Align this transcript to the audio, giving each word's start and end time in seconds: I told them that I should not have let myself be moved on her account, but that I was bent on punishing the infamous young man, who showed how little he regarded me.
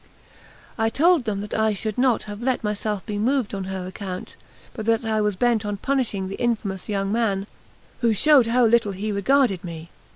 I 0.79 0.89
told 0.89 1.25
them 1.25 1.41
that 1.41 1.53
I 1.53 1.73
should 1.73 1.95
not 1.95 2.23
have 2.23 2.41
let 2.41 2.63
myself 2.63 3.05
be 3.05 3.19
moved 3.19 3.53
on 3.53 3.65
her 3.65 3.85
account, 3.85 4.35
but 4.73 4.87
that 4.87 5.05
I 5.05 5.21
was 5.21 5.35
bent 5.35 5.63
on 5.63 5.77
punishing 5.77 6.27
the 6.27 6.41
infamous 6.41 6.89
young 6.89 7.11
man, 7.11 7.45
who 7.99 8.11
showed 8.11 8.47
how 8.47 8.65
little 8.65 8.93
he 8.93 9.11
regarded 9.11 9.63
me. 9.63 9.91